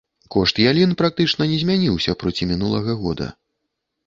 [0.35, 3.31] Кошт ялін практычна не змяніўся проці мінулага года.